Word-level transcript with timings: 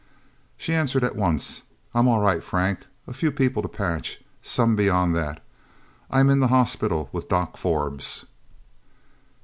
She 0.57 0.73
answered 0.73 1.03
at 1.03 1.15
once. 1.15 1.61
"I'm 1.93 2.07
all 2.07 2.21
right, 2.21 2.43
Frank. 2.43 2.87
A 3.05 3.13
few 3.13 3.31
people 3.31 3.61
to 3.61 3.67
patch. 3.67 4.19
Some 4.41 4.75
beyond 4.75 5.15
that. 5.15 5.43
I'm 6.09 6.31
in 6.31 6.39
the 6.39 6.47
hospital 6.47 7.07
with 7.11 7.29
Doc 7.29 7.55
Forbes..." 7.55 8.25